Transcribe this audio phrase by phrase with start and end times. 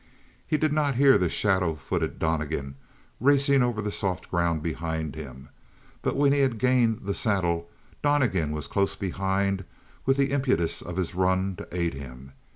[0.47, 2.73] He did not hear the shadow footed Donnegan
[3.19, 5.49] racing over the soft ground behind him;
[6.01, 7.69] but when he had gained the saddle,
[8.01, 9.63] Donnegan was close behind
[10.07, 12.31] with the impetus of his run to aid him.